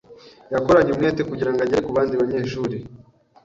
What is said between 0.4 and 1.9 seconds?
Yakoranye umwete kugirango agere